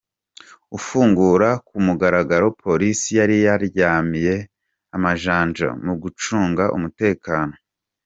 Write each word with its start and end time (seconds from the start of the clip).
Ufungura 0.77 1.49
ku 1.67 1.75
mugaragaro 1.85 2.45
Polisi 2.63 3.09
yari 3.19 3.35
yaryamiye 3.45 4.35
amajanja 4.95 5.67
mu 5.85 5.93
gucunga 6.01 6.63
umutekano. 6.77 7.53